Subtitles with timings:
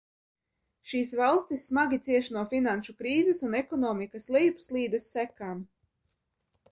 [0.91, 5.61] Šīs valstis smagi cieš no finanšu krīzes un ekonomikas lejupslīdes sekām.